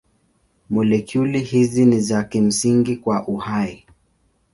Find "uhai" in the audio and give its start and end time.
3.27-3.85